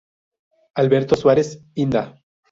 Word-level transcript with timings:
Alberto 0.73 1.15
Suárez 1.15 1.63
Inda. 1.75 2.19